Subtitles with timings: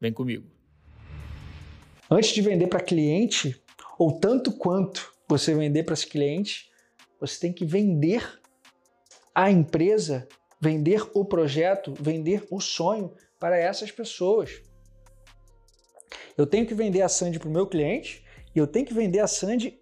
[0.00, 0.46] Vem comigo.
[2.10, 3.60] Antes de vender para cliente,
[3.98, 6.70] ou tanto quanto você vender para esse cliente,
[7.20, 8.40] você tem que vender
[9.34, 10.26] a empresa,
[10.60, 14.62] vender o projeto, vender o sonho para essas pessoas.
[16.36, 18.24] Eu tenho que vender a Sandy para o meu cliente
[18.54, 19.78] e eu tenho que vender a Sandy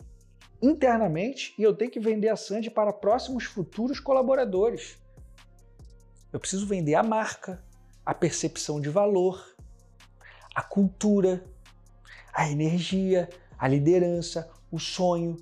[0.61, 4.99] internamente e eu tenho que vender a Sandy para próximos futuros colaboradores.
[6.33, 7.63] Eu preciso vender a marca,
[8.05, 9.56] a percepção de valor,
[10.57, 11.45] a cultura,
[12.33, 15.37] a energia, a liderança, o sonho,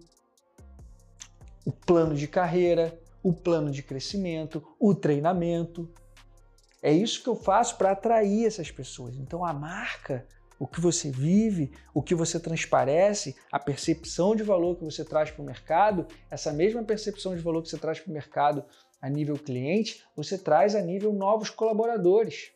[1.65, 5.89] o plano de carreira, o plano de crescimento, o treinamento.
[6.83, 9.15] É isso que eu faço para atrair essas pessoas.
[9.15, 10.27] Então a marca,
[10.59, 15.31] o que você vive, o que você transparece, a percepção de valor que você traz
[15.31, 18.65] para o mercado, essa mesma percepção de valor que você traz para o mercado
[19.01, 22.53] a nível cliente, você traz a nível novos colaboradores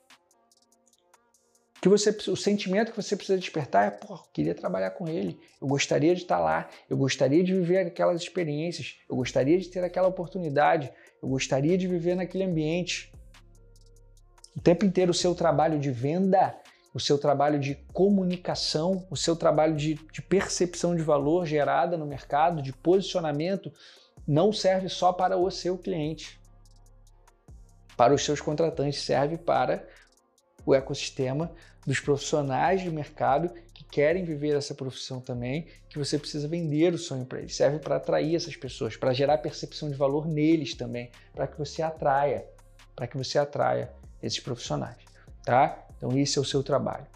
[1.81, 5.69] que você, o sentimento que você precisa despertar é, pô, queria trabalhar com ele, eu
[5.69, 10.09] gostaria de estar lá, eu gostaria de viver aquelas experiências, eu gostaria de ter aquela
[10.09, 13.13] oportunidade, eu gostaria de viver naquele ambiente.
[14.57, 16.57] O tempo inteiro o seu trabalho de venda,
[16.93, 22.07] o seu trabalho de comunicação, o seu trabalho de, de percepção de valor gerada no
[22.07, 23.73] mercado, de posicionamento,
[24.27, 26.41] não serve só para o seu cliente.
[27.97, 29.87] Para os seus contratantes, serve para
[30.69, 31.51] o ecossistema
[31.87, 36.99] dos profissionais de mercado que querem viver essa profissão também, que você precisa vender o
[36.99, 37.57] sonho para eles.
[37.57, 41.81] Serve para atrair essas pessoas, para gerar percepção de valor neles também, para que você
[41.81, 42.47] atraia,
[42.95, 43.91] para que você atraia
[44.23, 44.99] esses profissionais,
[45.45, 45.87] tá?
[45.97, 47.07] Então esse é o seu trabalho.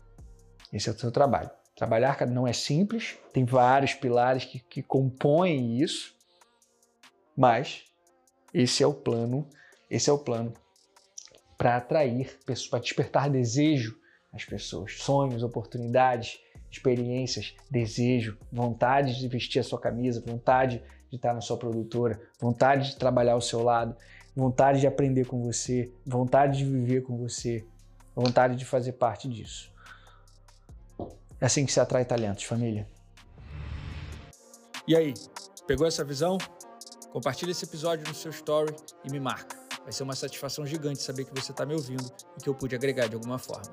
[0.72, 1.50] Esse é o seu trabalho.
[1.76, 6.14] Trabalhar não é simples, tem vários pilares que, que compõem isso,
[7.36, 7.84] mas
[8.54, 9.46] esse é o plano,
[9.90, 10.54] esse é o plano
[11.62, 13.96] para atrair, para despertar desejo
[14.32, 21.32] às pessoas, sonhos, oportunidades, experiências, desejo, vontade de vestir a sua camisa, vontade de estar
[21.32, 23.94] na sua produtora, vontade de trabalhar ao seu lado,
[24.34, 27.64] vontade de aprender com você, vontade de viver com você,
[28.12, 29.72] vontade de fazer parte disso.
[31.40, 32.88] É assim que se atrai talentos, família.
[34.88, 35.14] E aí,
[35.64, 36.38] pegou essa visão?
[37.12, 38.74] Compartilhe esse episódio no seu story
[39.04, 39.62] e me marca.
[39.82, 42.04] Vai ser uma satisfação gigante saber que você está me ouvindo
[42.38, 43.70] e que eu pude agregar de alguma forma.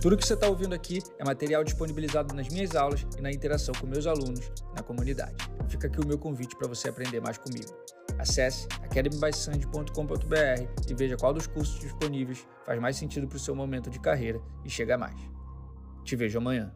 [0.00, 3.72] Tudo que você está ouvindo aqui é material disponibilizado nas minhas aulas e na interação
[3.80, 5.36] com meus alunos na comunidade.
[5.68, 7.70] Fica aqui o meu convite para você aprender mais comigo.
[8.18, 13.90] Acesse academybysand.com.br e veja qual dos cursos disponíveis faz mais sentido para o seu momento
[13.90, 15.16] de carreira e chega mais.
[16.02, 16.74] Te vejo amanhã.